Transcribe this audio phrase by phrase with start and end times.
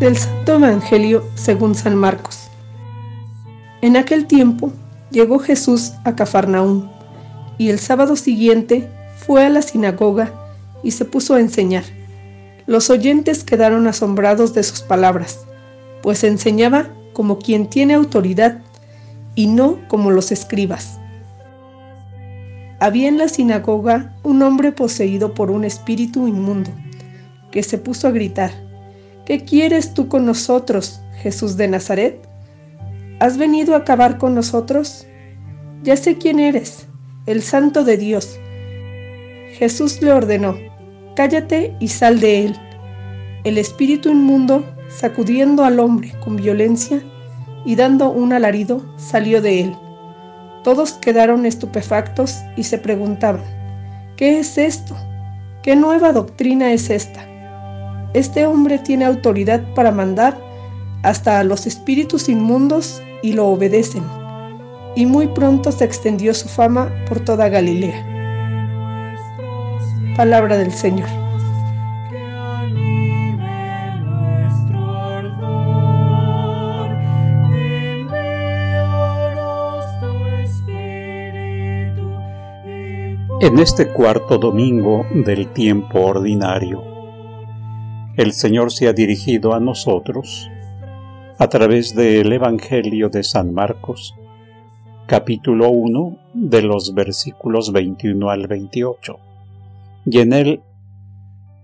[0.00, 2.48] Del Santo Evangelio según San Marcos.
[3.82, 4.72] En aquel tiempo
[5.10, 6.90] llegó Jesús a Cafarnaún
[7.58, 8.88] y el sábado siguiente
[9.18, 10.32] fue a la sinagoga
[10.82, 11.84] y se puso a enseñar.
[12.66, 15.40] Los oyentes quedaron asombrados de sus palabras,
[16.02, 18.62] pues enseñaba como quien tiene autoridad
[19.34, 20.98] y no como los escribas.
[22.78, 26.70] Había en la sinagoga un hombre poseído por un espíritu inmundo,
[27.50, 28.69] que se puso a gritar,
[29.30, 32.18] ¿Qué quieres tú con nosotros, Jesús de Nazaret?
[33.20, 35.06] ¿Has venido a acabar con nosotros?
[35.84, 36.88] Ya sé quién eres,
[37.26, 38.40] el Santo de Dios.
[39.52, 40.56] Jesús le ordenó,
[41.14, 42.56] Cállate y sal de él.
[43.44, 47.00] El espíritu inmundo, sacudiendo al hombre con violencia
[47.64, 49.76] y dando un alarido, salió de él.
[50.64, 53.44] Todos quedaron estupefactos y se preguntaban,
[54.16, 54.96] ¿qué es esto?
[55.62, 57.29] ¿Qué nueva doctrina es esta?
[58.12, 60.36] Este hombre tiene autoridad para mandar
[61.02, 64.02] hasta a los espíritus inmundos y lo obedecen.
[64.96, 68.06] Y muy pronto se extendió su fama por toda Galilea.
[70.16, 71.08] Palabra del Señor.
[83.40, 86.89] En este cuarto domingo del tiempo ordinario,
[88.16, 90.50] el Señor se ha dirigido a nosotros
[91.38, 94.14] a través del Evangelio de San Marcos,
[95.06, 99.18] capítulo 1, de los versículos 21 al 28.
[100.06, 100.60] Y en él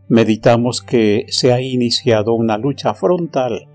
[0.08, 3.66] meditamos que se ha iniciado una lucha frontal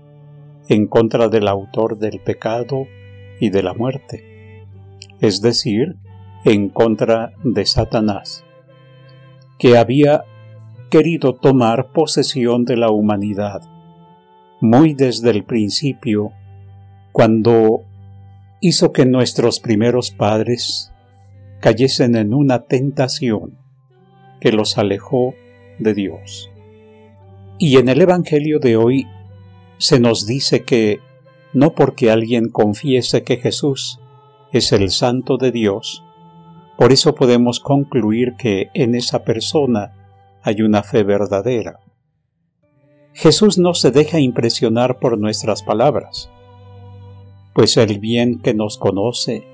[0.68, 2.86] en contra del autor del pecado
[3.38, 4.64] y de la muerte,
[5.20, 5.96] es decir,
[6.44, 8.44] en contra de Satanás,
[9.58, 10.24] que había
[10.92, 13.62] querido tomar posesión de la humanidad
[14.60, 16.32] muy desde el principio,
[17.12, 17.80] cuando
[18.60, 20.92] hizo que nuestros primeros padres
[21.60, 23.56] cayesen en una tentación
[24.38, 25.34] que los alejó
[25.78, 26.50] de Dios.
[27.58, 29.06] Y en el Evangelio de hoy
[29.78, 31.00] se nos dice que
[31.54, 33.98] no porque alguien confiese que Jesús
[34.52, 36.04] es el Santo de Dios,
[36.76, 40.01] por eso podemos concluir que en esa persona
[40.42, 41.78] hay una fe verdadera.
[43.14, 46.30] Jesús no se deja impresionar por nuestras palabras,
[47.54, 49.46] pues el bien que nos conoce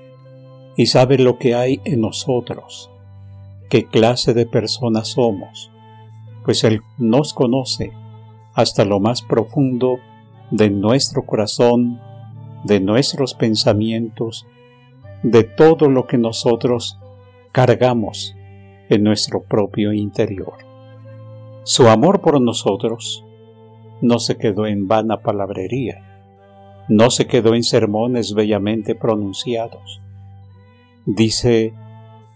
[0.77, 2.89] y sabe lo que hay en nosotros,
[3.69, 5.71] qué clase de personas somos,
[6.45, 7.91] pues Él nos conoce
[8.53, 9.99] hasta lo más profundo
[10.51, 11.99] de nuestro corazón,
[12.63, 14.47] de nuestros pensamientos,
[15.21, 16.97] de todo lo que nosotros
[17.51, 18.35] cargamos
[18.89, 20.68] en nuestro propio interior.
[21.71, 23.23] Su amor por nosotros
[24.01, 26.01] no se quedó en vana palabrería,
[26.89, 30.01] no se quedó en sermones bellamente pronunciados.
[31.05, 31.75] Dice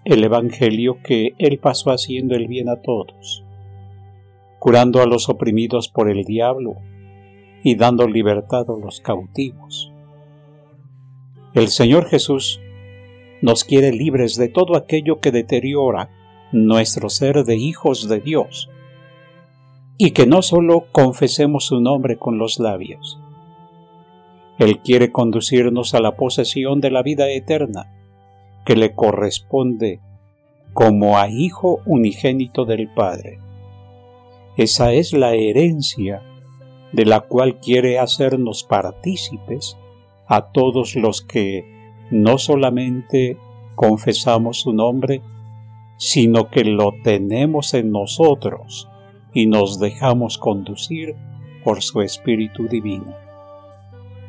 [0.05, 3.43] el Evangelio que Él pasó haciendo el bien a todos,
[4.59, 6.75] curando a los oprimidos por el diablo
[7.63, 9.91] y dando libertad a los cautivos.
[11.55, 12.61] El Señor Jesús
[13.41, 16.11] nos quiere libres de todo aquello que deteriora
[16.51, 18.69] nuestro ser de hijos de Dios
[19.97, 23.19] y que no solo confesemos su nombre con los labios.
[24.57, 27.91] Él quiere conducirnos a la posesión de la vida eterna,
[28.65, 29.99] que le corresponde
[30.73, 33.39] como a Hijo unigénito del Padre.
[34.57, 36.21] Esa es la herencia
[36.91, 39.77] de la cual quiere hacernos partícipes
[40.27, 41.65] a todos los que
[42.11, 43.37] no solamente
[43.75, 45.21] confesamos su nombre,
[45.97, 48.89] sino que lo tenemos en nosotros
[49.33, 51.15] y nos dejamos conducir
[51.63, 53.15] por su Espíritu Divino.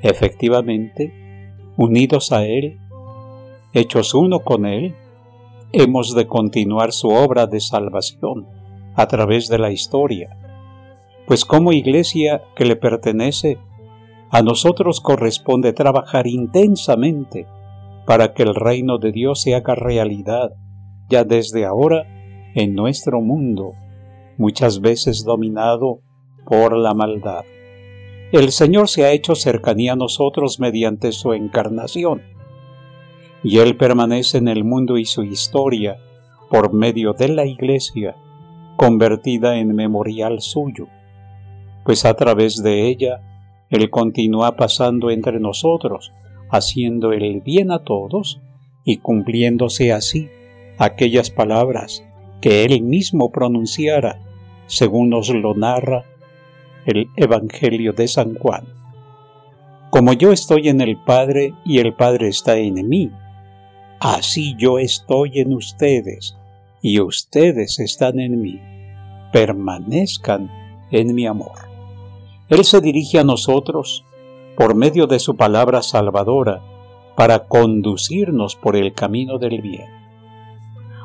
[0.03, 1.13] Efectivamente,
[1.77, 2.79] unidos a Él,
[3.73, 4.95] hechos uno con Él,
[5.73, 8.47] hemos de continuar su obra de salvación
[8.95, 10.37] a través de la historia,
[11.27, 13.59] pues como iglesia que le pertenece,
[14.31, 17.47] a nosotros corresponde trabajar intensamente
[18.07, 20.51] para que el reino de Dios se haga realidad
[21.09, 22.05] ya desde ahora
[22.55, 23.73] en nuestro mundo
[24.37, 26.01] muchas veces dominado
[26.47, 27.45] por la maldad.
[28.33, 32.23] El Señor se ha hecho cercanía a nosotros mediante su encarnación,
[33.43, 35.99] y Él permanece en el mundo y su historia
[36.51, 38.17] por medio de la Iglesia,
[38.77, 40.89] convertida en memorial suyo,
[41.85, 43.21] pues a través de ella
[43.71, 46.13] Él continúa pasando entre nosotros,
[46.51, 48.41] haciendo el bien a todos
[48.85, 50.29] y cumpliéndose así
[50.79, 52.05] aquellas palabras
[52.45, 54.21] que Él mismo pronunciara
[54.67, 56.05] según nos lo narra
[56.85, 58.65] el Evangelio de San Juan.
[59.89, 63.11] Como yo estoy en el Padre y el Padre está en mí,
[63.99, 66.37] así yo estoy en ustedes
[66.83, 68.61] y ustedes están en mí.
[69.33, 70.51] Permanezcan
[70.91, 71.57] en mi amor.
[72.51, 74.05] Él se dirige a nosotros
[74.55, 76.63] por medio de su palabra salvadora
[77.17, 80.04] para conducirnos por el camino del bien.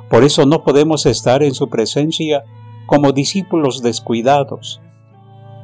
[0.09, 2.44] Por eso no podemos estar en su presencia
[2.85, 4.81] como discípulos descuidados,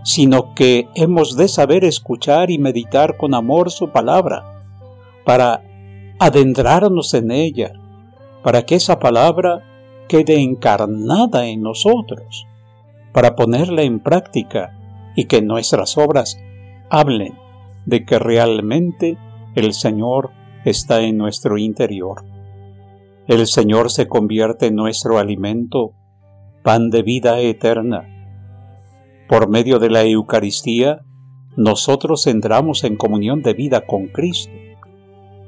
[0.04, 4.62] sino que hemos de saber escuchar y meditar con amor su palabra,
[5.26, 5.64] para
[6.20, 7.74] adentrarnos en ella,
[8.44, 9.64] para que esa palabra
[10.08, 12.46] quede encarnada en nosotros,
[13.12, 14.78] para ponerla en práctica
[15.16, 16.38] y que nuestras obras
[16.92, 17.34] hablen
[17.86, 19.18] de que realmente
[19.56, 20.30] el Señor
[20.66, 22.35] está en nuestro interior.
[23.28, 25.94] El Señor se convierte en nuestro alimento,
[26.62, 28.08] pan de vida eterna.
[29.28, 31.02] Por medio de la Eucaristía,
[31.56, 34.54] nosotros entramos en comunión de vida con Cristo,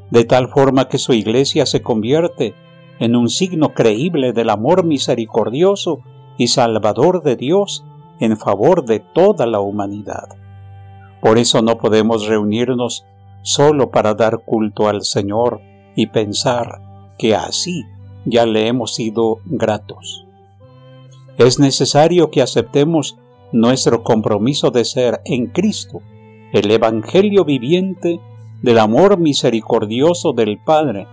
[0.10, 2.56] de tal forma que su iglesia se convierte
[2.98, 6.00] en un signo creíble del amor misericordioso
[6.36, 7.86] y salvador de Dios
[8.20, 10.30] en favor de toda la humanidad.
[11.22, 13.06] Por eso no podemos reunirnos
[13.44, 15.62] solo para dar culto al Señor
[15.96, 16.87] y pensar
[17.18, 17.86] que así
[18.26, 20.26] ya le hemos sido gratos.
[21.38, 23.18] Es necesario que aceptemos
[23.52, 26.02] nuestro compromiso de ser en Cristo
[26.52, 28.20] el Evangelio viviente
[28.62, 31.08] del amor misericordioso del Padre,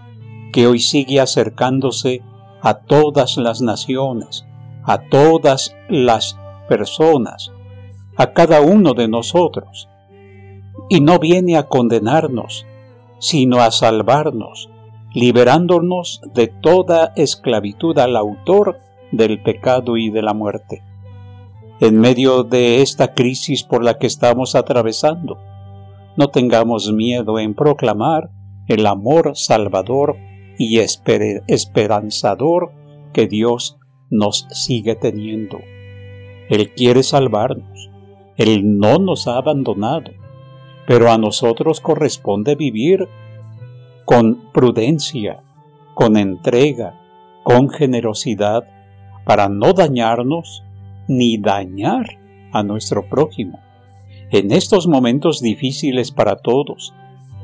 [0.52, 2.22] que hoy sigue acercándose
[2.62, 4.46] a todas las naciones,
[4.84, 7.52] a todas las personas,
[8.16, 9.88] a cada uno de nosotros,
[10.88, 12.64] y no viene a condenarnos,
[13.18, 14.70] sino a salvarnos,
[15.14, 18.78] liberándonos de toda esclavitud al autor
[19.12, 20.82] del pecado y de la muerte.
[21.80, 25.38] En medio de esta crisis por la que estamos atravesando,
[26.16, 28.30] no tengamos miedo en proclamar
[28.68, 30.16] el amor salvador
[30.58, 32.72] y esperanzador
[33.12, 33.78] que Dios
[34.10, 35.58] nos sigue teniendo.
[36.48, 37.90] Él quiere salvarnos.
[38.36, 40.10] Él no nos ha abandonado
[40.86, 43.08] pero a nosotros corresponde vivir
[44.04, 45.40] con prudencia,
[45.94, 47.00] con entrega,
[47.42, 48.64] con generosidad,
[49.24, 50.62] para no dañarnos
[51.08, 52.18] ni dañar
[52.52, 53.60] a nuestro prójimo.
[54.30, 56.94] En estos momentos difíciles para todos,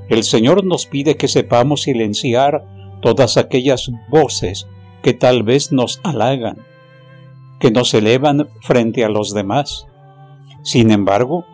[0.09, 2.65] el Señor nos pide que sepamos silenciar
[3.01, 4.67] todas aquellas voces
[5.03, 6.59] que tal vez nos halagan,
[7.59, 9.87] que nos elevan frente a los demás.
[10.63, 11.45] Sin embargo,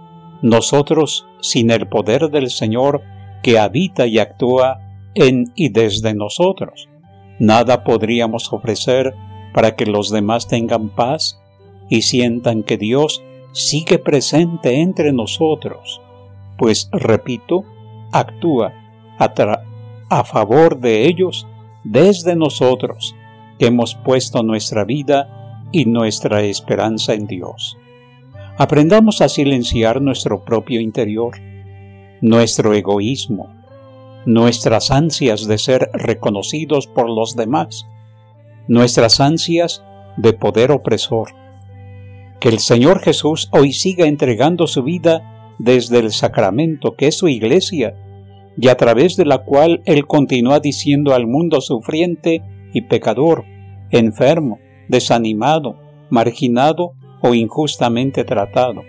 [0.43, 3.03] nosotros, sin el poder del Señor
[3.43, 4.86] que habita y actúa
[5.17, 6.89] en y desde nosotros,
[7.39, 9.15] nada podríamos ofrecer
[9.53, 11.41] para que los demás tengan paz
[11.89, 13.23] y sientan que Dios
[13.53, 16.03] sigue presente entre nosotros,
[16.59, 17.65] pues, repito,
[18.13, 18.73] actúa
[19.19, 21.47] a, favor de ellos
[21.85, 23.17] desde nosotros,
[23.59, 27.79] que hemos puesto nuestra vida y nuestra esperanza en Dios.
[28.59, 31.37] Aprendamos a silenciar nuestro propio interior,
[32.21, 33.56] nuestro egoísmo,
[34.27, 37.87] nuestras ansias de ser reconocidos por los demás,
[38.67, 39.85] nuestras ansias
[40.17, 41.29] de poder opresor.
[42.41, 47.29] Que el Señor Jesús hoy siga entregando su vida desde el sacramento que es su
[47.29, 47.97] iglesia
[48.59, 53.45] y a través de la cual Él continúa diciendo al mundo sufriente y pecador,
[53.91, 54.59] enfermo,
[54.89, 55.79] desanimado,
[56.11, 58.83] marginado o injustamente tratado.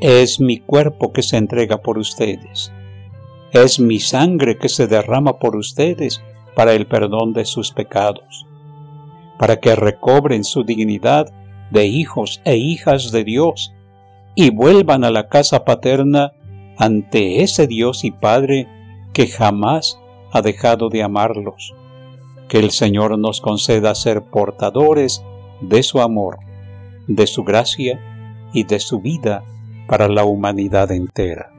[0.00, 2.70] Es mi cuerpo que se entrega por ustedes.
[3.64, 6.22] Es mi sangre que se derrama por ustedes
[6.54, 8.46] para el perdón de sus pecados,
[9.38, 11.32] para que recobren su dignidad
[11.70, 13.72] de hijos e hijas de Dios
[14.34, 16.32] y vuelvan a la casa paterna
[16.76, 18.68] ante ese Dios y Padre
[19.14, 19.98] que jamás
[20.32, 21.74] ha dejado de amarlos.
[22.48, 25.24] Que el Señor nos conceda ser portadores
[25.62, 26.38] de su amor
[27.06, 28.00] de su gracia
[28.52, 29.44] y de su vida
[29.86, 31.55] para la humanidad entera.